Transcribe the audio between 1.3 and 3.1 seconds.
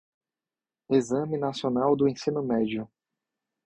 Nacional do Ensino Médio